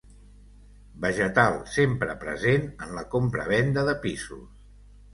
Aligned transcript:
Vegetal 1.03 1.59
sempre 1.75 2.17
present 2.25 2.67
en 2.87 2.99
la 2.99 3.07
compra-venda 3.15 3.89
de 3.93 3.99
pisos. 4.09 4.47